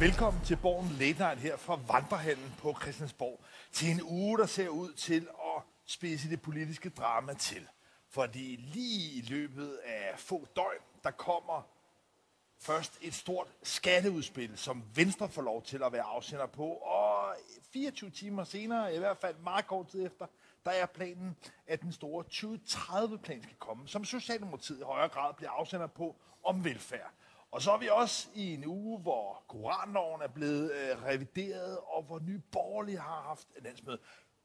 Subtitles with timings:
[0.00, 3.40] Velkommen til Borgen Late Night her fra Vandrehallen på Christiansborg.
[3.72, 7.68] Til en uge, der ser ud til at spidse det politiske drama til.
[8.08, 11.62] Fordi lige i løbet af få døgn, der kommer
[12.60, 16.66] først et stort skatteudspil, som Venstre får lov til at være afsender på.
[16.66, 17.36] Og
[17.72, 20.26] 24 timer senere, i hvert fald meget kort tid efter,
[20.64, 21.36] der er planen,
[21.66, 26.64] at den store 2030-plan skal komme, som Socialdemokratiet i højere grad bliver afsender på om
[26.64, 27.10] velfærd.
[27.50, 32.02] Og så er vi også i en uge, hvor koranloven er blevet øh, revideret, og
[32.02, 33.98] hvor Nye Borgerlige har haft en landsmøde.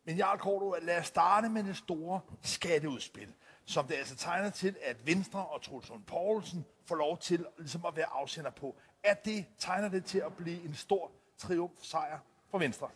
[0.05, 3.33] Men Jarl Korto, lad os starte med det store skatteudspil,
[3.65, 7.85] som det altså tegner til, at Venstre og Troels Lund Poulsen får lov til ligesom
[7.87, 8.75] at være afsender på.
[9.03, 12.19] At det, tegner det til at blive en stor triumfsejr
[12.51, 12.89] for Venstre?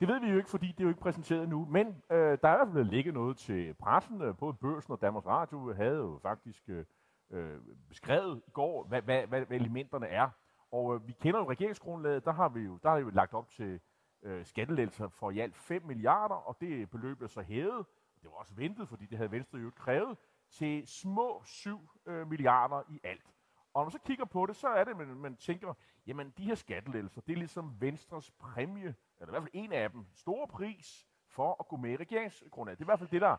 [0.00, 2.48] Det ved vi jo ikke, fordi det er jo ikke præsenteret nu, men øh, der
[2.48, 4.22] er i hvert fald ligget noget til pressen.
[4.22, 6.84] Øh, både Børsen og Danmarks Radio havde jo faktisk øh,
[7.32, 10.30] øh, beskrevet i går, hvad, hvad, hvad, hvad elementerne er.
[10.72, 13.34] Og øh, vi kender jo regeringsgrundlaget, der har vi jo, der har vi jo lagt
[13.34, 13.80] op til
[14.22, 17.86] øh, skattelettelser for i alt 5 milliarder, og det beløb er så hævet,
[18.22, 20.18] det var også ventet, fordi det havde Venstre jo krævet,
[20.50, 23.26] til små 7 øh, milliarder i alt.
[23.74, 25.74] Og når man så kigger på det, så er det, at man, man tænker,
[26.06, 29.90] jamen de her skattelettelser, det er ligesom Venstres præmie, eller i hvert fald en af
[29.90, 32.78] dem, store pris for at gå med i regeringsgrundlaget.
[32.78, 33.36] Det er i hvert fald det, der er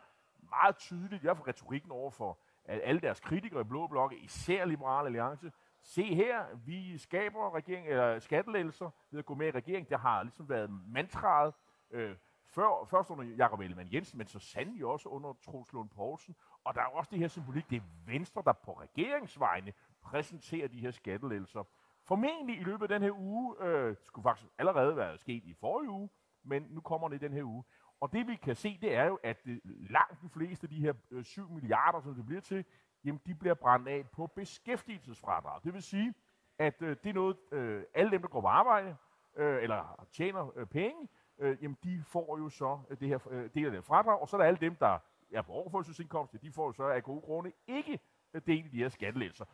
[0.50, 4.66] meget tydeligt, i hvert fald retorikken over for alle deres kritikere i Blå Blokke, især
[4.66, 9.90] Liberale Alliance, se her, vi skaber regering, eller skattelettelser ved at gå med i regeringen.
[9.90, 11.54] Det har ligesom været mantraet,
[11.92, 16.36] øh, før, først under Jakob Ellemann Jensen, men så sandelig også under Troels Lund Poulsen.
[16.64, 20.80] Og der er også det her symbolik, det er Venstre, der på regeringsvejene præsenterer de
[20.80, 21.64] her skattelettelser.
[22.04, 25.90] Formentlig i løbet af den her uge, øh, skulle faktisk allerede være sket i forrige
[25.90, 26.10] uge,
[26.44, 27.64] men nu kommer det i den her uge.
[28.04, 30.80] Og det vi kan se, det er jo, at øh, langt de fleste af de
[30.80, 32.66] her øh, 7 milliarder, som det bliver til,
[33.06, 35.64] jamen de bliver brændt af på beskæftigelsesfradrag.
[35.64, 36.14] Det vil sige,
[36.58, 38.96] at øh, det er noget, øh, alle dem, der går på arbejde,
[39.36, 41.08] øh, eller tjener øh, penge,
[41.40, 44.30] øh, jamen de får jo så øh, det her øh, del af det fradrag, og
[44.30, 45.00] så er der alle dem, der
[45.34, 48.00] er på overførselsindkomst, de får jo så af gode grunde ikke
[48.34, 49.46] øh, del i de her skattelettelser.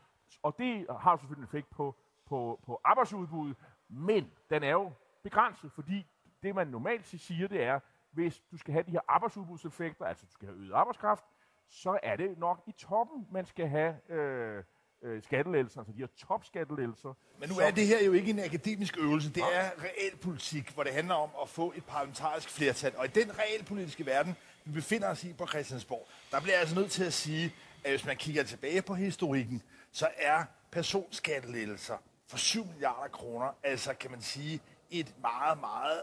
[0.44, 1.96] Og det har selvfølgelig en effekt på,
[2.26, 3.58] på, på arbejdsudbuddet,
[3.88, 4.92] men den er jo
[5.24, 6.06] begrænset, fordi
[6.44, 7.80] det man normalt siger, det er,
[8.20, 11.24] hvis du skal have de her arbejdsudbudseffekter, altså du skal have øget arbejdskraft,
[11.70, 14.64] så er det nok i toppen, man skal have øh,
[15.04, 17.14] øh, skattelettelser, altså de her topskattelettelser.
[17.40, 20.94] Men nu er det her jo ikke en akademisk øvelse, det er realpolitik, hvor det
[20.94, 22.94] handler om at få et parlamentarisk flertal.
[22.98, 26.76] Og i den realpolitiske verden, vi befinder os i på Christiansborg, der bliver jeg altså
[26.76, 27.54] nødt til at sige,
[27.84, 31.98] at hvis man kigger tilbage på historikken, så er personskattelettelser
[32.28, 36.02] for 7 milliarder kroner, altså kan man sige, et meget, meget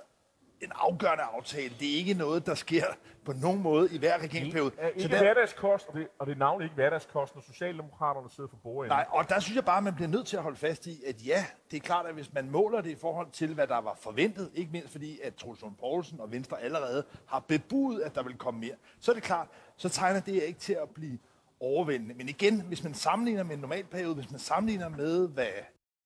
[0.60, 1.74] en afgørende aftale.
[1.80, 2.84] Det er ikke noget, der sker
[3.24, 4.70] på nogen måde i hver regeringsperiode.
[4.70, 5.22] Det er ikke der...
[5.22, 8.88] hverdagskost, og det, og det er navnet ikke hverdagskost, når Socialdemokraterne sidder for bordet.
[8.88, 11.02] Nej, og der synes jeg bare, at man bliver nødt til at holde fast i,
[11.06, 13.78] at ja, det er klart, at hvis man måler det i forhold til, hvad der
[13.78, 18.22] var forventet, ikke mindst fordi, at Troels Poulsen og Venstre allerede har bebudet, at der
[18.22, 21.18] vil komme mere, så er det klart, så tegner det ikke til at blive
[21.60, 22.14] overvældende.
[22.14, 25.46] Men igen, hvis man sammenligner med en normal periode, hvis man sammenligner med, hvad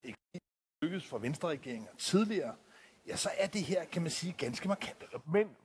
[0.05, 0.19] ikke
[0.83, 2.55] lykkedes for Venstre-regeringer tidligere,
[3.07, 5.05] ja, så er det her, kan man sige, ganske markant.
[5.27, 5.57] Men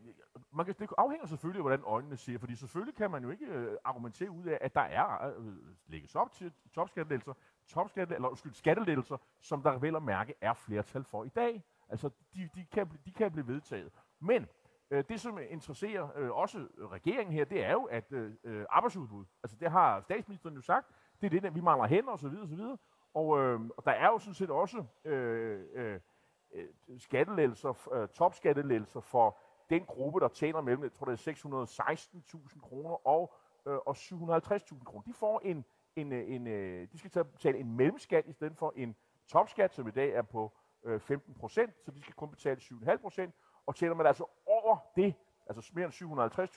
[0.56, 3.46] man kan, det afhænger selvfølgelig af, hvordan øjnene ser, fordi selvfølgelig kan man jo ikke
[3.46, 5.54] øh, argumentere ud af, at der er øh,
[5.88, 7.34] lægges op til topskattelettelser,
[7.68, 11.64] topskatte, eller undskyld, skattelettelser, som der vel at mærke er flertal for i dag.
[11.90, 13.92] Altså, de, de, kan, de kan blive vedtaget.
[14.20, 14.48] Men
[14.92, 19.26] øh, det, som interesserer øh, også regeringen her, det er jo, at øh, øh arbejdsudbud,
[19.44, 20.88] altså det har statsministeren jo sagt,
[21.22, 22.26] det er det, vi mangler hænder osv.
[22.44, 22.60] osv.
[23.14, 26.00] Og, øh, og der er jo sådan set også øh, øh,
[26.56, 29.38] Øh, skattelettelser, øh, topskattelettelser for
[29.70, 33.34] den gruppe, der tjener mellem, jeg tror det er 616.000 kroner og,
[33.66, 35.04] øh, og 750.000 kroner.
[35.04, 35.66] De får en,
[35.96, 36.46] en, øh, en
[36.92, 38.96] de skal betale en mellemskat i stedet for en
[39.28, 40.52] topskat, som i dag er på
[41.00, 45.16] 15 procent, så de skal kun betale 7,5 procent, og tjener man altså over det,
[45.48, 45.94] altså mere end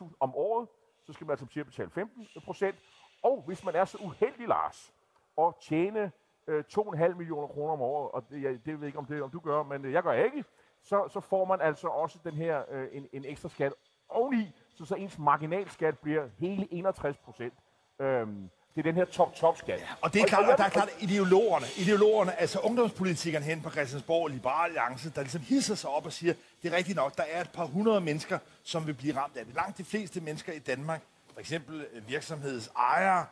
[0.06, 0.68] 750.000 om året,
[1.02, 2.76] så skal man altså til at betale 15 procent,
[3.22, 4.94] og hvis man er så uheldig, Lars,
[5.38, 6.12] at tjene
[6.48, 9.22] øh, 2,5 millioner kroner om året, og det, jeg, det ved jeg ikke, om, det,
[9.22, 10.44] om du gør, men øh, jeg gør ikke,
[10.84, 13.72] så, så får man altså også den her øh, en, en ekstra skat
[14.08, 17.54] oveni, så, så ens marginalskat bliver hele 61 procent.
[18.00, 19.80] Øhm, det er den her top-top-skat.
[19.80, 23.70] Ja, og det er klart, og der er klart ideologerne, ideologerne, altså ungdomspolitikerne hen på
[23.70, 27.16] Christiansborg og Liberale Alliance, der ligesom hisser sig op og siger, det er rigtigt nok,
[27.16, 29.54] der er et par hundrede mennesker, som vil blive ramt af det.
[29.54, 31.02] Langt de fleste mennesker i Danmark,
[31.32, 33.26] for eksempel virksomhedsejere,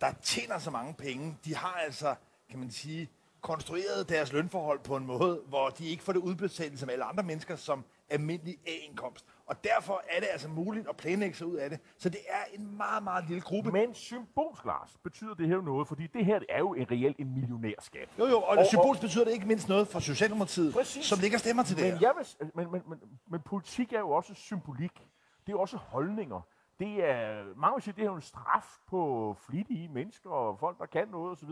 [0.00, 2.14] der tjener så mange penge, de har altså
[2.50, 3.10] kan man sige,
[3.40, 7.22] konstrueret deres lønforhold på en måde, hvor de ikke får det udbetalt som alle andre
[7.22, 9.26] mennesker som almindelig A-indkomst.
[9.46, 11.78] Og derfor er det altså muligt at planlægge sig ud af det.
[11.98, 13.72] Så det er en meget, meget lille gruppe.
[13.72, 17.16] Men symbolsk, Lars, betyder det her jo noget, fordi det her er jo en reelt
[17.18, 18.08] en millionærskat.
[18.18, 21.04] Jo, jo, og, og symbolsk betyder det ikke mindst noget for Socialdemokratiet, Præcis.
[21.06, 21.98] som ligger stemmer til det Men, her.
[22.00, 22.98] jeg vil, men, men, men,
[23.30, 25.06] men politik er jo også symbolik.
[25.46, 26.40] Det er også holdninger.
[26.78, 30.78] Det er, mange vil sige, det er jo en straf på flittige mennesker og folk,
[30.78, 31.50] der kan noget osv.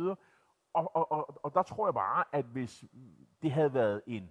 [0.73, 2.85] Og, og, og, og der tror jeg bare, at hvis
[3.43, 4.31] det havde været en,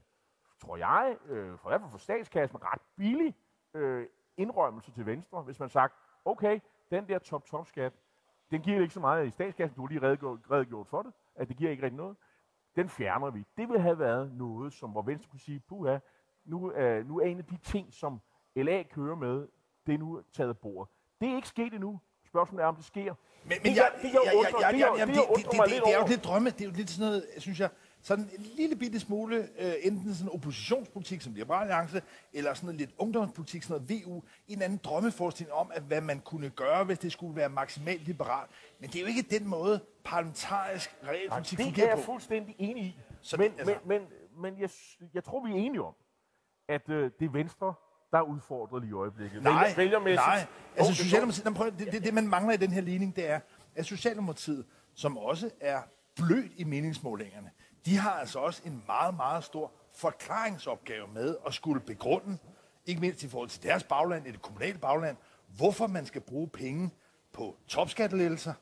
[0.62, 3.36] tror jeg, øh, for i hvert fald for statskassen, ret billig
[3.74, 4.08] øh,
[4.38, 5.94] indrømmelse til Venstre, hvis man sagt,
[6.26, 6.60] okay,
[6.92, 7.94] den der top-top-skat,
[8.52, 11.48] den giver ikke så meget i statskassen, du har lige redegjort, redegjort for det, at
[11.48, 12.18] det giver ikke rigtig noget.
[12.76, 13.46] Den fjerner vi.
[13.58, 15.98] Det ville have været noget, som hvor Venstre kunne sige, puha,
[16.46, 18.22] nu, øh, nu er en af de ting, som
[18.56, 19.48] LA kører med,
[19.86, 20.94] det er nu taget af bordet.
[21.22, 22.00] Det er ikke sket endnu.
[22.24, 23.16] Spørgsmålet er, om det sker.
[23.44, 24.24] Men, men jeg- jeg, det, jeg,
[24.98, 25.18] jeg det,
[25.94, 26.50] er jo lidt drømme.
[26.50, 27.70] Det er jo lidt sådan noget, synes jeg,
[28.04, 32.02] sådan en lille bitte smule, øh, enten sådan oppositionspolitik som Liberal Alliance,
[32.34, 36.20] eller sådan noget lidt ungdomspolitik, sådan noget VU, en anden drømmeforestilling om, at hvad man
[36.20, 38.50] kunne gøre, hvis det skulle være maksimalt liberalt.
[38.80, 42.02] Men det er jo ikke den måde, parlamentarisk realpolitik Det er fungerer jeg på.
[42.04, 43.00] fuldstændig enig i.
[43.22, 44.08] Så men, altså- men, men,
[44.42, 44.70] men jeg,
[45.14, 45.94] jeg tror, vi er enige om,
[46.70, 47.74] at øh, det er Venstre,
[48.12, 49.44] der er udfordret lige i øjeblikket.
[49.44, 50.28] Nej, vælgermæssigt.
[50.28, 50.46] nej.
[50.76, 53.30] Altså det- Socialdemokratiet, jamen, prøv, det, det, det, man mangler i den her ligning, det
[53.30, 53.40] er,
[53.76, 54.66] at Socialdemokratiet,
[54.96, 55.82] som også er
[56.16, 57.52] blødt i meningsmålingerne,
[57.86, 62.38] de har altså også en meget, meget stor forklaringsopgave med at skulle begrunde,
[62.86, 65.18] ikke mindst i forhold til deres bagland, i det kommunale bagland,
[65.58, 66.90] hvorfor man skal bruge penge
[67.34, 68.54] på topskattelettelser.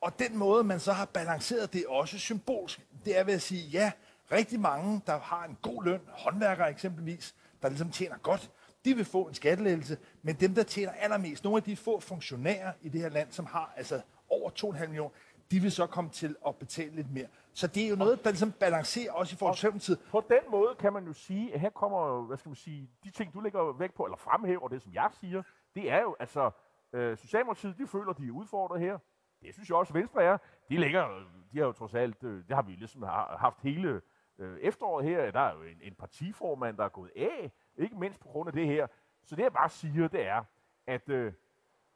[0.00, 3.68] Og den måde, man så har balanceret det også symbolsk, det er ved at sige,
[3.68, 3.92] ja,
[4.32, 8.50] rigtig mange, der har en god løn, håndværkere eksempelvis, der ligesom tjener godt,
[8.86, 12.72] de vil få en skattelettelse, men dem, der tjener allermest, nogle af de få funktionærer
[12.82, 14.00] i det her land, som har altså
[14.30, 15.10] over 2,5 millioner,
[15.50, 17.26] de vil så komme til at betale lidt mere.
[17.52, 19.98] Så det er jo noget, der ligesom balancerer også i forhold til Socialdemokratiet.
[20.10, 23.10] På den måde kan man jo sige, at her kommer, hvad skal man sige, de
[23.10, 25.42] ting, du lægger væk på, eller fremhæver det, som jeg siger,
[25.74, 26.50] det er jo, altså,
[26.92, 28.98] øh, Socialdemokratiet, de føler, de er udfordret her.
[29.42, 30.36] Det synes jeg også, Venstre er.
[30.70, 31.06] De ligger,
[31.52, 34.00] de har jo trods alt, øh, det har vi ligesom har- haft hele
[34.38, 35.30] øh, efteråret her.
[35.30, 38.52] Der er jo en, en partiformand, der er gået af, ikke mindst på grund af
[38.52, 38.86] det her.
[39.24, 40.44] Så det jeg bare siger, det er,
[40.86, 41.32] at øh,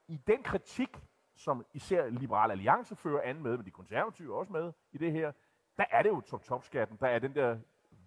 [0.09, 0.99] i den kritik,
[1.37, 5.13] som især Liberal Alliance fører an med, men de konservative er også med i det
[5.13, 5.33] her,
[5.77, 6.97] der er det jo top-top-skatten.
[7.01, 7.59] Der er den der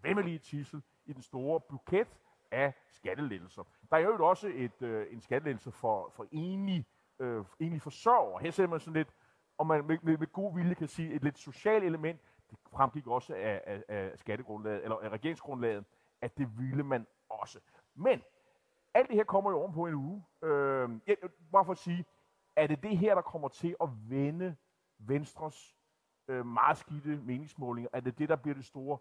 [0.01, 2.07] vemmelige tissel i den store buket
[2.51, 3.63] af skattelettelser.
[3.89, 6.85] Der er jo også et, øh, en skattelettelse for, for enlige,
[7.19, 8.39] øh, enlige forsørger.
[8.39, 9.15] Her ser man sådan lidt,
[9.57, 12.21] om man med, med, med god vilje kan sige, et lidt socialt element.
[12.53, 15.85] Det fremgik også af, af, af skattegrundlaget, eller af regeringsgrundlaget,
[16.21, 17.59] at det ville man også.
[17.95, 18.21] Men
[18.93, 20.23] alt det her kommer jo oven på en uge.
[20.43, 21.17] Øh, jeg,
[21.51, 22.05] bare for at sige,
[22.55, 24.55] er det det her, der kommer til at vende
[24.99, 25.75] Venstres
[26.27, 27.89] øh, meget skidte meningsmålinger?
[27.93, 28.97] Er det det, der bliver det store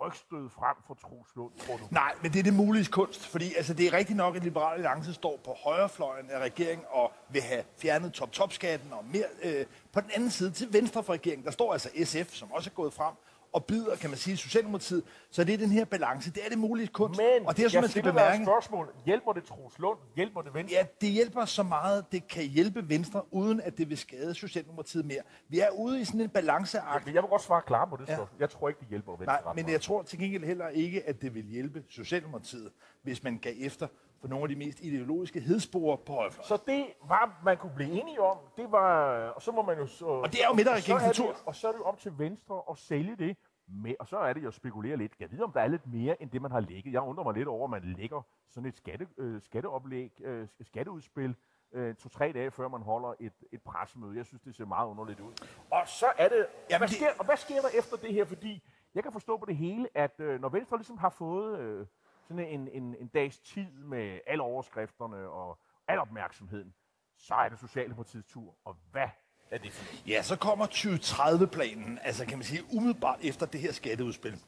[0.00, 1.82] rygstød frem for Troels Lund, tror du?
[1.90, 4.74] Nej, men det er det mulige kunst, fordi altså, det er rigtigt nok, at Liberale
[4.74, 10.00] Alliance står på højrefløjen af regeringen og vil have fjernet top-top-skatten og mere øh, på
[10.00, 11.44] den anden side til venstre for regeringen.
[11.44, 13.14] Der står altså SF, som også er gået frem
[13.52, 15.04] og bider, kan man sige, Socialdemokratiet.
[15.30, 16.30] Så det er den her balance.
[16.30, 17.20] Det er det mulige kunst.
[17.20, 18.44] Men og det er, som man skal bemærke.
[18.44, 18.94] spørgsmål.
[19.06, 19.98] Hjælper det Troels Lund?
[20.16, 20.78] Hjælper det Venstre?
[20.78, 25.04] Ja, det hjælper så meget, det kan hjælpe Venstre, uden at det vil skade Socialdemokratiet
[25.04, 25.22] mere.
[25.48, 27.06] Vi er ude i sådan en balanceakt.
[27.06, 28.18] Men jeg vil godt svare klar på det Ja.
[28.38, 31.22] Jeg tror ikke, det hjælper Venstre Nej, men jeg tror til gengæld heller ikke, at
[31.22, 32.70] det vil hjælpe Socialdemokratiet,
[33.02, 33.86] hvis man gav efter
[34.22, 36.44] for nogle af de mest ideologiske hedsporer på højrefløjen.
[36.48, 39.86] Så det var, man kunne blive enige om, det var, og så må man jo
[39.86, 40.06] så...
[40.06, 41.48] Og det er jo midterregeringens og så er det- natur.
[41.48, 43.36] Og så er det jo op til Venstre at sælge det
[43.66, 45.12] med, og så er det jo at spekulere lidt.
[45.20, 46.92] Jeg ved, om der er lidt mere, end det, man har lægget.
[46.92, 51.34] Jeg undrer mig lidt over, at man lægger sådan et skatte, øh, skatteoplæg, øh, skatteudspil,
[51.72, 54.16] øh, to-tre dage før man holder et, et pressemøde.
[54.16, 55.32] Jeg synes, det ser meget underligt ud.
[55.70, 56.46] Og så er det...
[56.70, 58.24] Jamen, hvad det- sker, og hvad sker der efter det her?
[58.24, 58.62] Fordi
[58.94, 61.86] jeg kan forstå på det hele, at øh, når Venstre ligesom har fået øh,
[62.28, 66.74] sådan en, en, en dags tid med alle overskrifterne og al opmærksomheden,
[67.18, 68.54] så er det Socialdemokratiets tur.
[68.64, 69.08] Og hvad
[69.50, 70.08] er det for?
[70.08, 74.40] Ja, så kommer 2030-planen, altså kan man sige umiddelbart efter det her skatteudspil.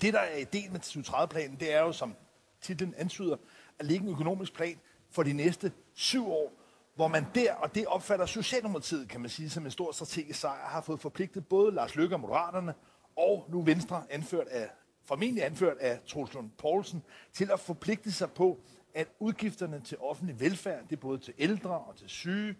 [0.00, 2.16] Det, der er ideen med 2030-planen, det er jo, som
[2.60, 3.36] titlen antyder,
[3.78, 4.80] at lægge en økonomisk plan
[5.10, 6.52] for de næste syv år,
[6.94, 10.68] hvor man der, og det opfatter Socialdemokratiet, kan man sige, som en stor strategisk sejr,
[10.68, 12.74] har fået forpligtet både Lars Løkke og Moderaterne,
[13.16, 14.70] og nu Venstre, anført af,
[15.04, 18.60] formentlig anført af Troels Lund Poulsen, til at forpligte sig på,
[18.94, 22.56] at udgifterne til offentlig velfærd, det er både til ældre og til syge,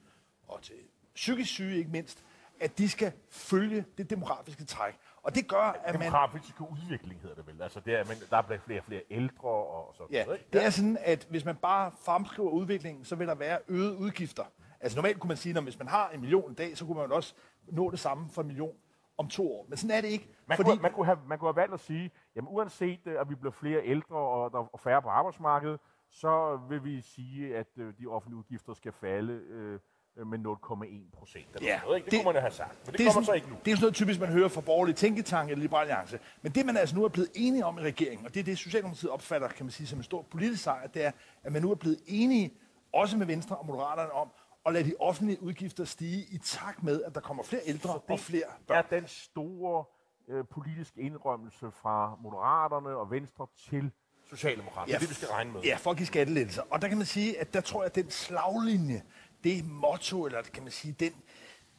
[0.48, 0.74] og til
[1.14, 2.24] psykisk syge ikke mindst,
[2.60, 4.94] at de skal følge det demografiske træk.
[5.22, 6.02] Og det gør, at man...
[6.02, 7.62] Demografiske udvikling hedder det vel.
[7.62, 10.38] Altså, det er, men der bliver flere og flere ældre og sådan Ja, noget.
[10.38, 10.50] ikke?
[10.52, 14.44] det er sådan, at hvis man bare fremskriver udviklingen, så vil der være øgede udgifter.
[14.80, 16.98] Altså normalt kunne man sige, at hvis man har en million i dag, så kunne
[16.98, 17.34] man også
[17.66, 18.76] nå det samme for en million
[19.18, 19.66] om to år.
[19.68, 20.28] Men sådan er det ikke.
[20.46, 23.20] Man, fordi, kunne, man, kunne have, man kunne have valgt at sige, jamen uanset øh,
[23.20, 27.56] at vi bliver flere ældre og der er færre på arbejdsmarkedet, så vil vi sige,
[27.56, 29.80] at øh, de offentlige udgifter skal falde øh,
[30.16, 31.46] med 0,1 procent.
[31.62, 33.32] Ja, det, det, det kunne man jo have sagt, men det, det kommer sådan, så
[33.32, 33.56] ikke nu.
[33.64, 36.18] Det er sådan noget typisk, man hører fra borgerlige tænketanke eller liberale alliance.
[36.42, 38.58] Men det, man altså nu er blevet enige om i regeringen, og det er det,
[38.58, 41.10] Socialdemokratiet opfatter, kan man sige, som en stor politisk sejr, det er,
[41.42, 42.54] at man nu er blevet enige,
[42.92, 44.28] også med Venstre og Moderaterne, om
[44.66, 48.20] at lade de offentlige udgifter stige i takt med, at der kommer flere ældre og
[48.20, 48.76] flere børn.
[48.78, 49.84] er den store
[50.28, 53.90] øh, politiske indrømmelse fra Moderaterne og Venstre til
[54.30, 54.92] Socialdemokraterne.
[54.92, 55.62] Ja, det er det, vi skal regne med.
[55.62, 56.62] Ja, for at give skattelettelser.
[56.70, 59.02] Og der kan man sige, at der tror jeg, at den slaglinje,
[59.44, 61.12] det motto, eller kan man sige, den,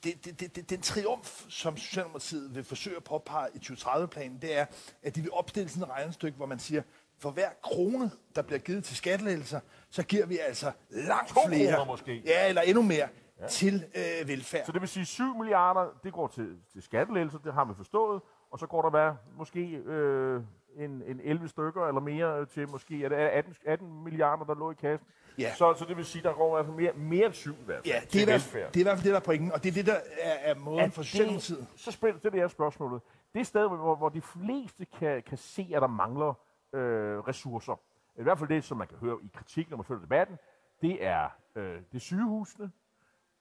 [0.04, 4.58] det, det, det, det, den triumf, som Socialdemokratiet vil forsøge at påpege i 2030-planen, det
[4.58, 4.66] er,
[5.04, 6.82] at de vil opstille sådan et regnestykke, hvor man siger,
[7.20, 9.60] for hver krone, der bliver givet til skattelettelser,
[9.90, 12.22] så giver vi altså langt to flere, måske.
[12.26, 13.08] ja, eller endnu mere,
[13.40, 13.48] ja.
[13.48, 14.66] til øh, velfærd.
[14.66, 18.22] Så det vil sige, 7 milliarder, det går til, til skattelettelser, det har vi forstået,
[18.56, 20.42] og så går der hvad, måske øh,
[20.76, 24.72] en, en 11 stykker eller mere til måske, er det 18, 18 milliarder, der lå
[24.72, 25.08] i kassen?
[25.38, 25.54] Ja.
[25.56, 27.56] Så, så det vil sige, der går i hvert fald mere, mere end 7 i
[27.66, 28.72] hvert fald Ja, det er, velfærd.
[28.72, 30.52] det er i hvert fald det, der er pointen, og det er det, der er,
[30.52, 31.60] er måden for Socialdemokratiet.
[31.60, 33.02] Det, så spil, det er spørgsmålet.
[33.34, 36.34] Det sted, hvor, hvor de fleste kan, kan se, at der mangler
[36.74, 37.80] øh, ressourcer,
[38.20, 40.38] i hvert fald det, som man kan høre i kritik, når man følger debatten,
[40.82, 42.72] det er, øh, det er sygehusene,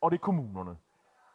[0.01, 0.77] og det er kommunerne.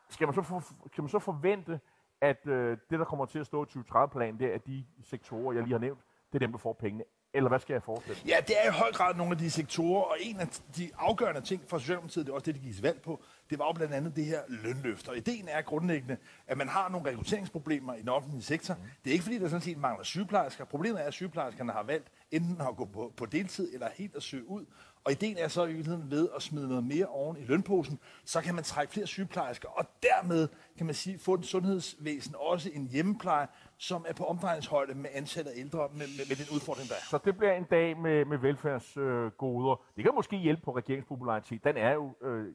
[0.10, 0.64] Skal man så, for,
[0.96, 1.80] kan man så forvente,
[2.22, 5.64] at øh, det, der kommer til at stå i 2030-planen, det er de sektorer, jeg
[5.64, 6.00] lige har nævnt,
[6.34, 7.04] det er dem, der får pengene.
[7.34, 10.04] Eller hvad skal jeg forestille Ja, det er i høj grad nogle af de sektorer,
[10.04, 10.48] og en af
[10.78, 13.66] de afgørende ting for Socialdemokratiet, det er også det, de gives valg på, det var
[13.66, 15.08] jo blandt andet det her lønløft.
[15.08, 18.74] Og ideen er grundlæggende, at man har nogle rekrutteringsproblemer i den offentlige sektor.
[18.74, 18.82] Mm.
[19.04, 20.66] Det er ikke fordi, der sådan set mangler sygeplejersker.
[20.66, 24.24] Problemet er, at sygeplejerskerne har valgt enten at gå på, på deltid eller helt at
[24.24, 24.66] søge ud.
[25.04, 28.42] Og ideen er så i virkeligheden ved at smide noget mere oven i lønposen, så
[28.42, 32.88] kan man trække flere sygeplejersker, og dermed kan man sige, få den sundhedsvæsen, også en
[32.88, 36.96] hjemmepleje, som er på omdrejningshøjde med antallet af ældre, med, med, med den udfordring, der
[36.96, 37.06] er.
[37.10, 39.72] Så det bliver en dag med, med velfærdsgoder.
[39.72, 41.64] Øh, det kan måske hjælpe på regeringspopularitet.
[41.64, 42.54] Den er jo øh,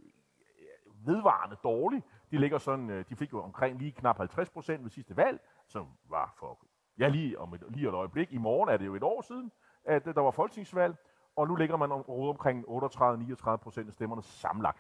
[1.07, 2.03] vedvarende dårlig.
[2.31, 5.41] De ligger sådan, øh, de fik jo omkring lige knap 50 procent ved sidste valg,
[5.67, 6.59] som var for,
[6.99, 8.33] ja lige om et, lige et øjeblik.
[8.33, 9.53] I morgen er det jo et år siden,
[9.85, 10.97] at øh, der var folketingsvalg,
[11.37, 14.71] og nu ligger man om, omkring 38-39 procent af stemmerne samlet.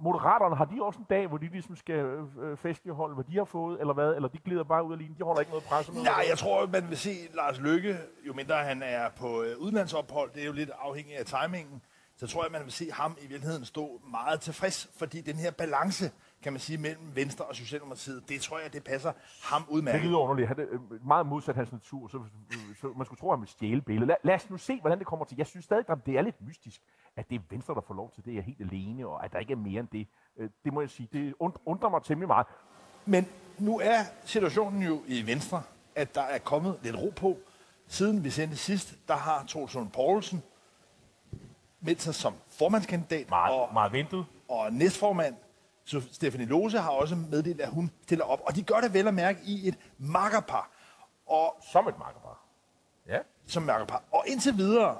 [0.00, 3.36] Moderaterne, har de også en dag, hvor de ligesom skal øh, øh festligholde, hvad de
[3.36, 4.14] har fået, eller hvad?
[4.14, 5.18] Eller de glider bare ud af linjen?
[5.18, 5.92] De holder ikke noget pres?
[5.92, 10.30] Nej, jeg tror, man vil se Lars Lykke, jo mindre han er på øh, udlandsophold,
[10.30, 11.82] det er jo lidt afhængigt af timingen,
[12.28, 15.50] så tror jeg, man vil se ham i virkeligheden stå meget tilfreds, fordi den her
[15.50, 16.10] balance,
[16.42, 19.12] kan man sige, mellem Venstre og Socialdemokratiet, det tror jeg, det passer
[19.42, 20.00] ham udmærket.
[20.00, 20.48] Det lyder underligt.
[20.48, 22.18] Han er øh, meget modsat hans natur, så,
[22.80, 24.08] så man skulle tro, at han vil stjæle billedet.
[24.08, 25.36] Lad, lad os nu se, hvordan det kommer til.
[25.38, 26.82] Jeg synes stadig, at det er lidt mystisk,
[27.16, 29.32] at det er Venstre, der får lov til det, jeg er helt alene, og at
[29.32, 30.08] der ikke er mere end det.
[30.36, 31.34] Øh, det må jeg sige, det
[31.66, 32.46] undrer mig temmelig meget.
[33.06, 33.26] Men
[33.58, 35.62] nu er situationen jo i Venstre,
[35.94, 37.38] at der er kommet lidt ro på.
[37.86, 40.42] Siden vi sendte sidst, der har Troelsund Poulsen
[41.84, 43.30] meldt sig som formandskandidat.
[43.30, 44.26] Meget, og, meget ventet.
[44.48, 45.34] Og næstformand,
[45.84, 48.40] så Stephanie Lose har også meddelt, at hun stiller op.
[48.46, 50.70] Og de gør det vel at mærke i et makkerpar.
[51.26, 52.44] Og, som et makkerpar.
[53.08, 53.18] Ja.
[53.46, 54.02] Som makkerpar.
[54.12, 54.96] Og indtil videre,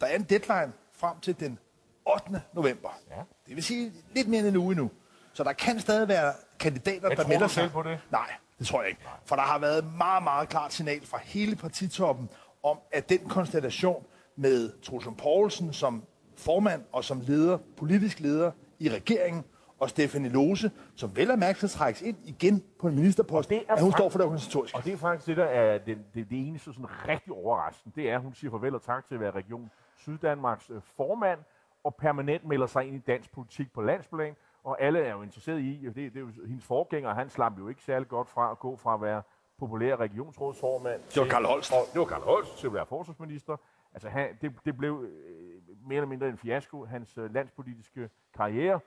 [0.00, 1.58] der er en deadline frem til den
[2.06, 2.42] 8.
[2.52, 2.88] november.
[3.10, 3.22] Ja.
[3.46, 4.90] Det vil sige lidt mere end en uge nu.
[5.32, 7.70] Så der kan stadig være kandidater, jeg der melder sig.
[7.72, 8.00] på det?
[8.10, 9.02] Nej, det tror jeg ikke.
[9.04, 9.12] Nej.
[9.24, 12.28] For der har været et meget, meget klart signal fra hele partitoppen
[12.62, 14.04] om, at den konstellation
[14.36, 16.02] med Trudsen Poulsen som
[16.36, 19.44] formand og som leder, politisk leder i regeringen,
[19.78, 23.74] og Stefanie Lose, som vel er mærke trækkes ind igen på en ministerpost, det er
[23.74, 24.76] at hun står for det organisatoriske.
[24.76, 28.00] Og det er faktisk det, der er det, det, det eneste sådan rigtig overraskende.
[28.00, 31.38] Det er, at hun siger farvel og tak til at være region Syddanmarks øh, formand,
[31.84, 34.34] og permanent melder sig ind i dansk politik på landsplan.
[34.64, 37.68] Og alle er jo interesseret i, det, det er jo hendes forgænger, han slap jo
[37.68, 39.22] ikke særlig godt fra at gå fra at være
[39.58, 41.00] populær regionsrådsformand.
[41.14, 41.72] Det var Karl Holst.
[41.92, 43.56] Det var Karl Holst til at være forsvarsminister.
[43.94, 45.45] Altså, han, det, det blev øh,
[45.86, 48.80] mere eller mindre en fiasko, hans øh, landspolitiske karriere.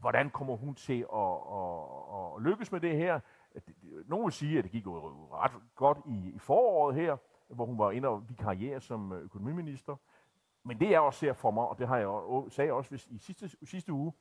[0.00, 3.20] Hvordan kommer hun til at, at, at lykkes med det her?
[4.06, 7.16] Nogle vil sige, at det gik jo ret godt i, i foråret her,
[7.48, 9.96] hvor hun var inde og karriere som øh, økonomiminister.
[10.64, 12.94] Men det jeg også ser for mig, og det har jeg også, sagde jeg også
[13.10, 14.12] i sidste, sidste uge,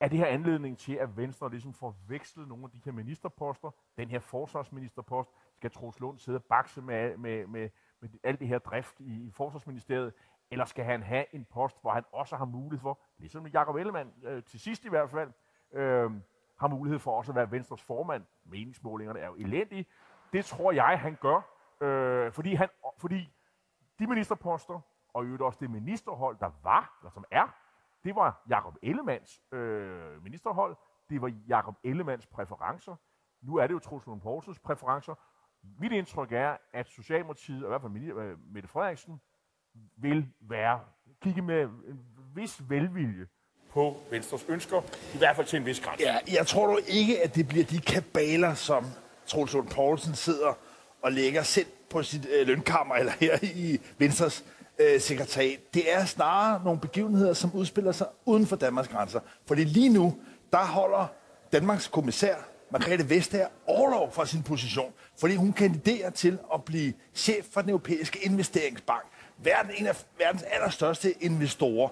[0.00, 3.70] er det her anledning til, at Venstre ligesom får vekslet nogle af de her ministerposter.
[3.96, 7.68] Den her forsvarsministerpost skal Troels Lund sidde og bakse med, med, med,
[8.00, 10.12] med alt det her drift i, i forsvarsministeriet,
[10.52, 14.12] eller skal han have en post, hvor han også har mulighed for, ligesom Jakob Ellemann
[14.24, 15.32] øh, til sidst i hvert fald,
[15.72, 16.10] øh,
[16.60, 18.24] har mulighed for også at være Venstres formand.
[18.44, 19.86] Meningsmålingerne er jo elendige.
[20.32, 21.40] Det tror jeg, han gør,
[21.80, 22.68] øh, fordi, han,
[22.98, 23.32] fordi
[23.98, 24.80] de ministerposter,
[25.14, 27.56] og i øvrigt også det ministerhold, der var, eller som er,
[28.04, 30.76] det var Jakob Ellemands øh, ministerhold,
[31.10, 32.96] det var Jakob Ellemands præferencer.
[33.42, 35.14] Nu er det jo Truls Lund Poulsens præferencer.
[35.80, 39.20] Mit indtryk er, at Socialdemokratiet, og i hvert fald Mette øh, Frederiksen,
[40.02, 40.80] vil være,
[41.22, 41.98] kigge med en
[42.34, 43.26] vis velvilje
[43.72, 44.80] på Venstres ønsker,
[45.14, 46.04] i hvert fald til en vis grænse.
[46.04, 48.86] Ja, jeg tror du ikke, at det bliver de kabaler, som
[49.26, 50.58] Troels Lund Poulsen sidder
[51.02, 54.44] og lægger selv på sit øh, lønkammer, eller her i Venstres
[54.78, 55.74] øh, sekretariat.
[55.74, 59.20] Det er snarere nogle begivenheder, som udspiller sig uden for Danmarks grænser.
[59.46, 60.16] Fordi lige nu,
[60.52, 61.06] der holder
[61.52, 62.34] Danmarks kommissær,
[62.70, 67.70] Margrethe Vestager, overlov fra sin position, fordi hun kandiderer til at blive chef for den
[67.70, 69.02] europæiske investeringsbank.
[69.44, 71.88] Verden, en af verdens allerstørste investorer.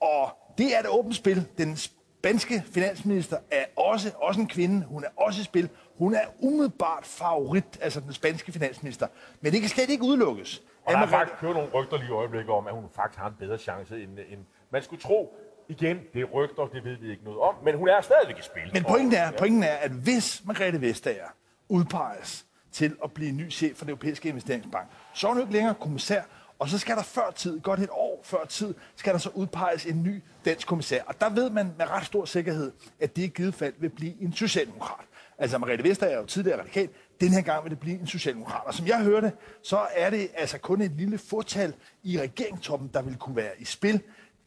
[0.00, 1.46] Og det er et åbent spil.
[1.58, 4.86] Den spanske finansminister er også, også en kvinde.
[4.86, 5.68] Hun er også i spil.
[5.98, 9.06] Hun er umiddelbart favorit, altså den spanske finansminister.
[9.40, 10.62] Men det kan slet ikke udelukkes.
[10.84, 13.28] Og der er faktisk kørt nogle rygter lige i øjeblikket om, at hun faktisk har
[13.28, 15.36] en bedre chance, end, end man skulle tro.
[15.68, 18.42] Igen, det er rygter, det ved vi ikke noget om, men hun er stadigvæk i
[18.42, 18.70] spil.
[18.72, 21.34] Men pointen er, pointen er at hvis Margrethe Vestager
[21.68, 25.52] udpeges til at blive ny chef for den europæiske investeringsbank, så er hun jo ikke
[25.52, 26.22] længere kommissær,
[26.58, 29.86] og så skal der før tid, godt et år før tid, skal der så udpeges
[29.86, 31.02] en ny dansk kommissær.
[31.06, 34.22] Og der ved man med ret stor sikkerhed, at det i givet fald vil blive
[34.22, 35.06] en socialdemokrat.
[35.38, 36.88] Altså Margrethe Vestager er jo tidligere radikal.
[37.20, 38.62] Den her gang vil det blive en socialdemokrat.
[38.66, 39.32] Og som jeg hørte,
[39.62, 43.64] så er det altså kun et lille fortal i regeringstoppen, der vil kunne være i
[43.64, 44.00] spil.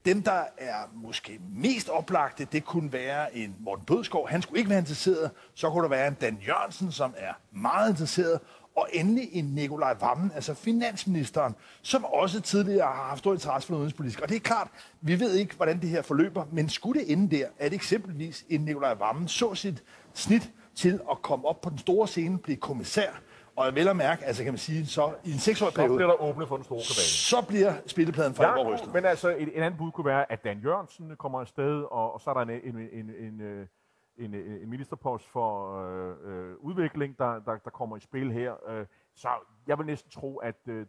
[0.06, 4.30] Dem, der er måske mest oplagte, det kunne være en Morten Bødskov.
[4.30, 5.32] Han skulle ikke være interesseret.
[5.56, 8.40] Så kunne der være en Dan Jørgensen, som er meget interesseret.
[8.80, 13.76] Og endelig en Nikolaj Vammen, altså finansministeren, som også tidligere har haft stor interesse for
[13.76, 14.22] udenrigspolitik.
[14.22, 14.68] Og det er klart,
[15.02, 18.62] vi ved ikke, hvordan det her forløber, men skulle det ende der, at eksempelvis en
[18.62, 19.84] Nikolaj Vammen så sit
[20.14, 23.10] snit til at komme op på den store scene, blive kommissær,
[23.56, 25.94] og vel at mærke, altså kan man sige, så i en seksårig periode...
[25.94, 27.08] Så bliver der åbnet for den store kabale.
[27.08, 28.94] Så bliver spillepladen for ja, rystet.
[28.94, 32.22] Men altså, et, en anden bud kunne være, at Dan Jørgensen kommer afsted, og, og
[32.22, 33.68] så er der en, en, en, en,
[34.20, 38.70] en, en ministerpost for øh, øh, udvikling, der, der, der kommer i spil her.
[38.70, 38.86] Øh,
[39.16, 39.30] så
[39.68, 40.86] jeg vil næsten tro, at øh,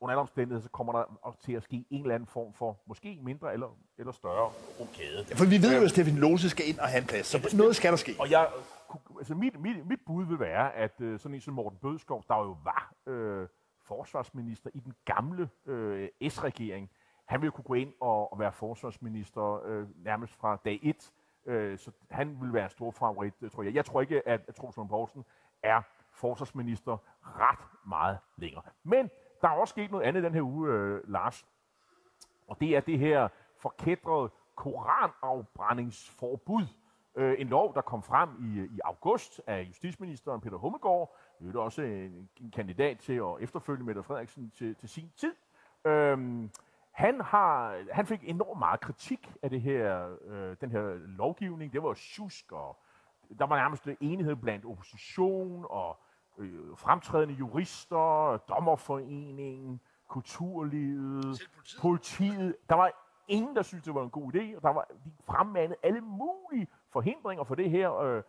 [0.00, 2.80] under alle omstændigheder, så kommer der også til at ske en eller anden form for,
[2.86, 4.50] måske mindre eller, eller større
[4.80, 5.26] rokade.
[5.30, 7.38] Ja, for vi ved jo, at Stefan Lose skal ind og have en plads, så
[7.38, 8.16] ja, noget skal der ske.
[8.18, 8.48] Og jeg,
[9.18, 12.36] altså mit, mit, mit bud vil være, at øh, sådan en som Morten Bødskov, der
[12.36, 13.48] jo var øh,
[13.84, 16.90] forsvarsminister i den gamle øh, S-regering,
[17.24, 21.12] han ville kunne gå ind og, og være forsvarsminister øh, nærmest fra dag 1.
[21.46, 23.74] Øh, så han vil være en stor favorit, øh, tror jeg.
[23.74, 25.24] Jeg tror ikke, at, at Troels Poulsen
[25.62, 28.62] er forsvarsminister ret meget længere.
[28.82, 31.46] Men der er også sket noget andet den her uge, øh, Lars.
[32.48, 36.66] Og det er det her forkædrede koranafbrændingsforbud.
[37.14, 41.16] Øh, en lov, der kom frem i, øh, i august af justitsministeren Peter Hummelgaard.
[41.38, 45.34] Det er også en, en kandidat til at efterfølge Mette Frederiksen til, til sin tid.
[45.84, 46.50] Øhm,
[46.92, 51.72] han, har, han fik enormt meget kritik af det her, øh, den her lovgivning.
[51.72, 52.78] Det var sjusk, og
[53.38, 56.00] der var nærmest enighed blandt opposition og
[56.38, 61.80] øh, fremtrædende jurister, dommerforeningen, kulturlivet, politiet.
[61.80, 62.56] politiet.
[62.68, 62.90] Der var
[63.28, 66.68] ingen, der syntes, det var en god idé, og der var, de fremmandede alle mulige
[66.90, 67.94] forhindringer for det her.
[67.96, 68.22] Øh,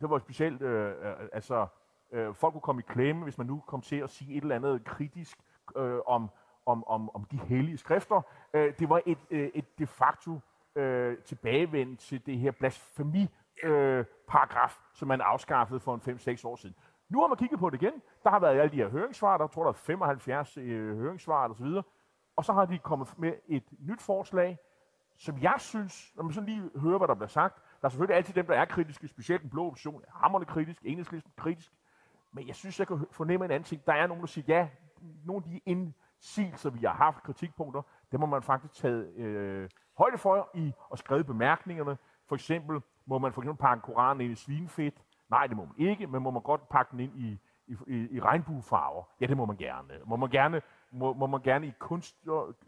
[0.00, 1.66] det var specielt, øh, øh, altså,
[2.12, 4.56] øh, folk kunne komme i klemme, hvis man nu kom til at sige et eller
[4.56, 5.38] andet kritisk
[5.76, 6.30] øh, om,
[6.66, 8.22] om, om, om de hellige skrifter.
[8.54, 10.40] Øh, det var et, øh, et de facto
[10.74, 13.28] øh, tilbagevend til det her blasfemi
[13.62, 16.76] øh, paragraf, som man afskaffede for en 5-6 år siden.
[17.08, 18.02] Nu har man kigget på det igen.
[18.24, 21.56] Der har været alle de her høringssvar, der tror der er 75 øh, høringssvar og
[21.56, 21.82] så videre.
[22.36, 24.58] Og så har de kommet med et nyt forslag,
[25.16, 28.16] som jeg synes, når man så lige hører, hvad der bliver sagt, der er selvfølgelig
[28.16, 31.72] altid dem, der er kritiske, specielt den blå option, er hammerne kritisk, enhedslisten kritisk,
[32.32, 33.86] men jeg synes, jeg kan fornemme en anden ting.
[33.86, 34.68] Der er nogen, der siger, ja,
[35.24, 39.68] nogle de er ind, indsigelser, vi har haft, kritikpunkter, det må man faktisk tage øh,
[39.98, 41.98] højde for i og skrive bemærkningerne.
[42.28, 44.94] For eksempel må man for eksempel pakke Koranen ind i svinfedt.
[45.30, 48.08] Nej, det må man ikke, men må man godt pakke den ind i, i, i,
[48.10, 49.04] i regnbuefarver?
[49.20, 49.94] Ja, det må man gerne.
[50.06, 52.16] Må man gerne, må, må man gerne i, kunst,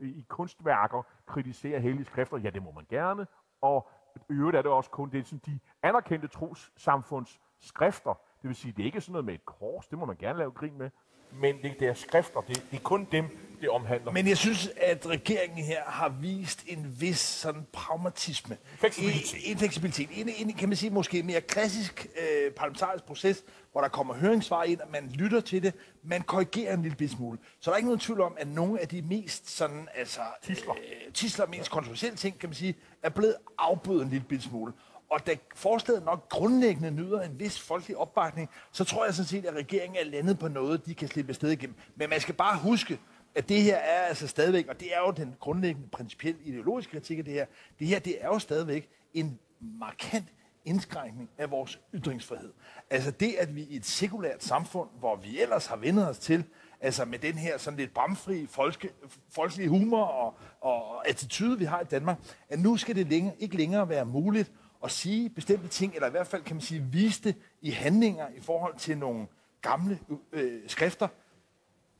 [0.00, 2.36] i kunstværker kritisere hellige skrifter?
[2.36, 3.26] Ja, det må man gerne.
[3.60, 3.88] Og
[4.30, 8.14] i øvrigt er det også kun det, som de anerkendte trossamfunds skrifter.
[8.42, 10.38] Det vil sige, det er ikke sådan noget med et kors, det må man gerne
[10.38, 10.90] lave grin med,
[11.40, 14.12] men det, det er skrifter, det, det er kun dem, det omhandler.
[14.12, 18.56] Men jeg synes, at regeringen her har vist en vis sådan pragmatisme.
[18.78, 19.34] Fleksibilitet.
[19.44, 20.08] En, en fleksibilitet.
[20.14, 24.64] En, en, kan man sige, måske mere klassisk øh, parlamentarisk proces, hvor der kommer høringssvar
[24.64, 27.38] ind, og man lytter til det, man korrigerer en lille smule.
[27.60, 30.72] Så der er ikke nogen tvivl om, at nogle af de mest sådan, altså, tisler,
[30.72, 34.72] øh, tisler mest kontroversielle ting, kan man sige, er blevet afbødet en lille smule.
[35.12, 39.46] Og da forslaget nok grundlæggende nyder en vis folkelig opbakning, så tror jeg sådan set,
[39.46, 41.76] at regeringen er landet på noget, de kan slippe afsted igennem.
[41.96, 42.98] Men man skal bare huske,
[43.34, 47.18] at det her er altså stadigvæk, og det er jo den grundlæggende principielle ideologiske kritik
[47.18, 47.46] af det her,
[47.78, 50.24] det her det er jo stadigvæk en markant
[50.64, 52.52] indskrænkning af vores ytringsfrihed.
[52.90, 56.44] Altså det, at vi i et sekulært samfund, hvor vi ellers har vendet os til,
[56.80, 58.90] altså med den her sådan lidt bramfri folke,
[59.30, 63.56] folkelige humor og, og attitude, vi har i Danmark, at nu skal det længere, ikke
[63.56, 64.52] længere være muligt
[64.84, 68.28] at sige bestemte ting, eller i hvert fald kan man sige, vise det i handlinger
[68.36, 69.26] i forhold til nogle
[69.62, 69.98] gamle
[70.32, 71.08] øh, skrifter.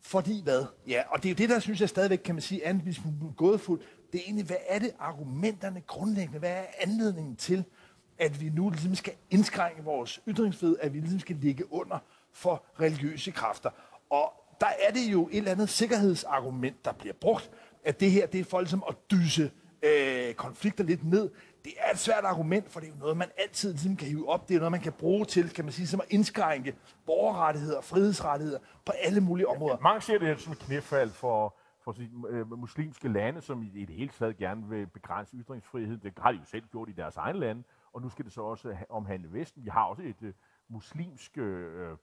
[0.03, 0.65] Fordi hvad?
[0.87, 2.83] Ja, og det er jo det, der synes jeg stadigvæk, kan man sige, er en
[2.85, 3.83] man gådefuldt.
[4.13, 6.39] Det er egentlig, hvad er det argumenterne grundlæggende?
[6.39, 7.65] Hvad er anledningen til,
[8.19, 11.99] at vi nu ligesom skal indskrænke vores ytringsfrihed, at vi ligesom skal ligge under
[12.33, 13.71] for religiøse kræfter?
[14.11, 17.51] Og der er det jo et eller andet sikkerhedsargument, der bliver brugt,
[17.85, 19.51] at det her, det er for ligesom at dyse
[19.83, 21.31] øh, konflikter lidt ned.
[21.65, 24.29] Det er et svært argument, for det er jo noget, man altid ligesom kan hive
[24.29, 24.49] op.
[24.49, 27.85] Det er noget, man kan bruge til, kan man sige, som at indskrænke borgerrettigheder og
[27.85, 29.77] frihedsrettigheder på alle mulige områder.
[29.79, 33.71] Mange ser det her som et knæfald for, for de øh, muslimske lande, som i,
[33.75, 35.99] i det hele taget gerne vil begrænse ytringsfrihed.
[35.99, 38.43] Det har de jo selv gjort i deres egen lande, og nu skal det så
[38.43, 39.65] også omhandle Vesten.
[39.65, 40.33] Vi har også et øh,
[40.69, 41.97] muslimsk øh,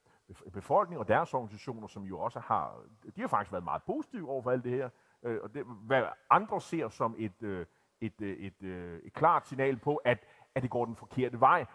[0.54, 2.82] befolkning og deres organisationer, som jo også har,
[3.16, 4.90] de har faktisk været meget positive over for alt det her.
[5.24, 7.66] Øh, og det, hvad andre ser som et, øh,
[8.02, 11.40] et, øh, et, et, et, et klart signal på, at, at det går den forkerte
[11.40, 11.66] vej.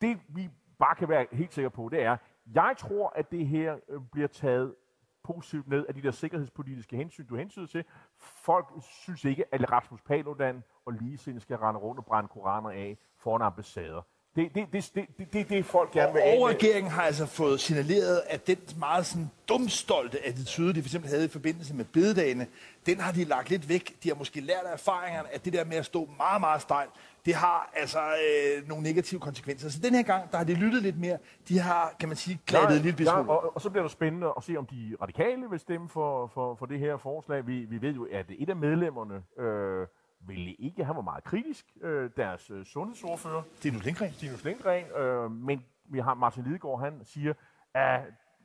[0.00, 2.16] Det vi bare kan være helt sikre på, det er,
[2.54, 4.74] jeg tror, at det her øh, bliver taget
[5.22, 7.84] positivt ned af de der sikkerhedspolitiske hensyn, du hensyder til.
[8.18, 12.98] Folk synes ikke, at Rasmus Paludan og ligesinde skal rende rundt og brænde koraner af
[13.16, 14.02] foran ambassader.
[14.36, 17.26] Det, det, det, det, det, det, det folk gerne vil af Og regeringen har altså
[17.26, 21.84] fået signaleret, at den meget sådan dumstolte attitude, de for eksempel havde i forbindelse med
[21.84, 22.46] bededagene,
[22.86, 23.96] den har de lagt lidt væk.
[24.02, 26.90] De har måske lært af erfaringerne, at det der med at stå meget, meget stejlt,
[27.26, 29.68] det har altså øh, nogle negative konsekvenser.
[29.70, 31.18] Så den her gang, der har de lyttet lidt mere.
[31.48, 34.44] De har, kan man sige, klattet lidt ja, og, og så bliver det spændende at
[34.44, 37.46] se, om de radikale vil stemme for, for, for det her forslag.
[37.46, 39.22] Vi, vi ved jo, at et af medlemmerne...
[39.38, 39.86] Øh,
[40.26, 43.42] ville ikke, han var meget kritisk, øh, deres øh, sundhedsordfører.
[43.56, 44.12] Stinus Lindgren.
[44.12, 47.34] Stinus Lindgren, øh, men vi har Martin Lidegaard, han siger,
[47.74, 48.00] at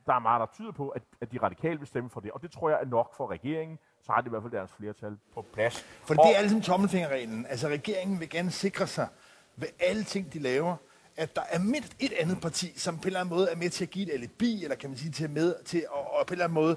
[0.06, 2.42] der er meget, der tyder på, at, at de radikale vil stemme for det, og
[2.42, 5.16] det tror jeg er nok for regeringen, så har det i hvert fald deres flertal
[5.34, 5.80] på plads.
[5.80, 7.46] For og, det er ligesom tommelfingerreglen.
[7.46, 9.08] Altså regeringen vil gerne sikre sig
[9.56, 10.76] ved alle ting, de laver,
[11.16, 13.70] at der er mindst et andet parti, som på en eller anden måde er med
[13.70, 16.32] til at give et alibi, eller kan man sige til, med, til at, og på
[16.32, 16.76] en eller anden måde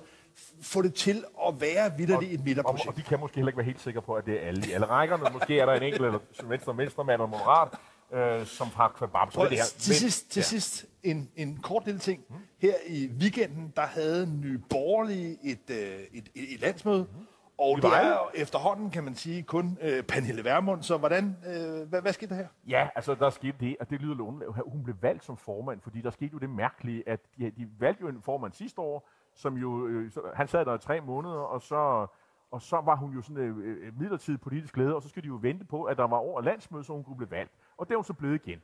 [0.61, 2.87] få det til at være vidderligt et midterprojekt.
[2.87, 4.67] Og, og de kan måske heller ikke være helt sikre på, at det er alle
[4.67, 5.23] i alle rækkerne.
[5.33, 7.69] måske er der en enkelt, eller venstre, venstre mand eller moderat,
[8.13, 9.27] øh, som har kvabab.
[9.33, 9.63] Prøv, det her.
[9.77, 10.43] Til sidst, til ja.
[10.43, 12.23] sidst en, en kort lille ting.
[12.29, 12.35] Mm.
[12.57, 17.27] Her i weekenden, der havde Nye Borgerlige et, øh, et, et, et landsmøde, mm.
[17.57, 20.83] Og det er efterhånden, kan man sige, kun øh, Pernille Vermund.
[20.83, 22.47] Så hvordan, øh, hvad, hvad skete der her?
[22.67, 24.45] Ja, altså der skete det, og det lyder lovende.
[24.65, 28.01] Hun blev valgt som formand, fordi der skete jo det mærkelige, at de, de valgte
[28.01, 31.61] jo en formand sidste år, som jo, øh, han sad der i tre måneder, og
[31.61, 32.07] så,
[32.51, 35.23] og så var hun jo sådan en øh, øh midlertidig politisk leder, og så skulle
[35.23, 37.53] de jo vente på, at der var over landsmøde, så hun kunne blive valgt.
[37.77, 38.61] Og det er hun så blevet igen.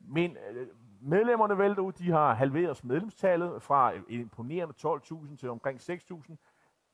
[0.00, 0.66] Men øh,
[1.00, 6.36] medlemmerne vælter ud, de har halveret medlemstallet fra øh, imponerende 12.000 til omkring 6.000.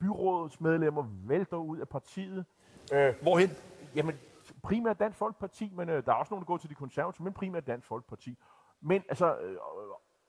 [0.00, 2.44] Byrådets medlemmer vælter ud af partiet.
[2.92, 3.50] Øh, Hvorhen?
[3.94, 4.14] Jamen,
[4.62, 7.32] primært Dansk Folkeparti, men øh, der er også nogen, der går til de konservative, men
[7.32, 8.38] primært Dansk Folkeparti.
[8.80, 9.56] Men altså, øh,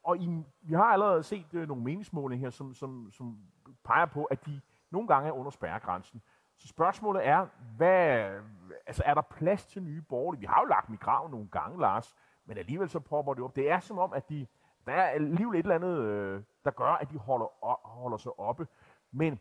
[0.07, 3.37] og i, vi har allerede set øh, nogle meningsmålinger her, som, som, som
[3.83, 6.21] peger på, at de nogle gange er under spærregrænsen.
[6.57, 8.31] Så spørgsmålet er, hvad,
[8.87, 10.39] altså er der plads til nye borgerlige?
[10.39, 12.15] Vi har jo lagt migrav nogle gange, Lars,
[12.45, 13.55] men alligevel så popper det op.
[13.55, 14.47] Det er som om, at de,
[14.85, 17.47] der er alligevel et eller andet, øh, der gør, at de holder,
[17.87, 18.67] holder sig oppe.
[19.11, 19.39] Men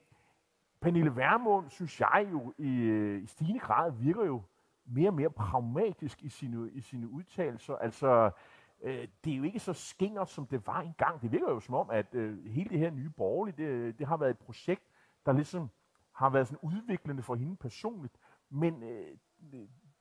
[0.81, 4.43] Pernille Vermund, synes jeg jo, i, øh, i stigende grad virker jo
[4.85, 7.77] mere og mere pragmatisk i sine, i sine udtalelser.
[7.77, 8.31] Altså,
[8.83, 11.23] øh, det er jo ikke så skingert, som det var engang.
[11.23, 14.17] Det virker jo som om, at øh, hele det her nye borgerlige, det, det har
[14.17, 14.83] været et projekt,
[15.27, 15.71] der ligesom
[16.13, 18.15] har været sådan udviklende for hende personligt.
[18.51, 19.17] Men øh,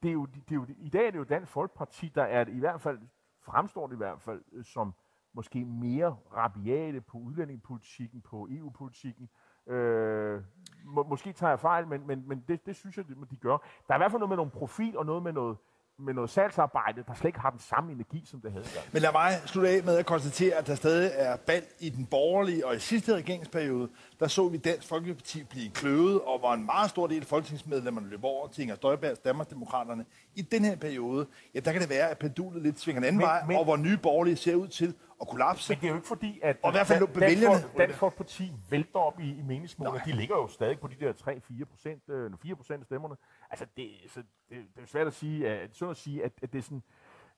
[0.03, 2.45] det er jo, det er jo, i dag er det jo Dansk Folkeparti, der er
[2.45, 2.99] i hvert fald,
[3.41, 4.93] fremstår det i hvert fald, øh, som
[5.33, 9.29] måske mere rabiate på udlændingepolitikken, på EU-politikken.
[9.67, 10.43] Øh,
[10.85, 13.57] må, måske tager jeg fejl, men, men, men det, det synes jeg, de gør.
[13.87, 15.57] Der er i hvert fald noget med nogle profil og noget med noget,
[15.99, 19.11] med noget salgsarbejde, der slet ikke har den samme energi, som det havde Men lad
[19.11, 22.75] mig slutte af med at konstatere, at der stadig er bald i den borgerlige, og
[22.75, 27.07] i sidste regeringsperiode, der så vi Dansk Folkeparti blive kløvet, og var en meget stor
[27.07, 30.05] del af folketingsmedlemmerne løb over til Inger Støjbergs Danmarksdemokraterne.
[30.35, 33.17] I den her periode, ja, der kan det være, at pendulet lidt svinger en anden
[33.17, 35.73] men, vej, men, og hvor nye borgerlige ser ud til at kollapse.
[35.73, 38.51] Men det er jo ikke fordi, at og i hvert fald Dansk, Dansk, Dansk Folkeparti
[38.69, 40.01] vælter op i, i meningsmålene.
[40.05, 43.15] De ligger jo stadig på de der 3-4 procent, 4 øh, procent af stemmerne.
[43.49, 46.53] Altså, det, så det, det er svært at sige, at, sådan at sige, at, at
[46.53, 46.83] det er sådan,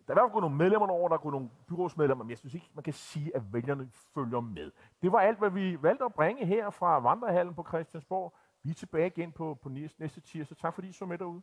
[0.07, 2.53] der er i hvert fald nogle medlemmer over, der er nogle byrådsmedlemmer, men jeg synes
[2.53, 4.71] ikke, man kan sige, at vælgerne følger med.
[5.01, 8.33] Det var alt, hvad vi valgte at bringe her fra Vandrehallen på Christiansborg.
[8.63, 10.57] Vi er tilbage igen på, på næste, næste tirsdag.
[10.57, 11.41] Tak fordi I så med derude.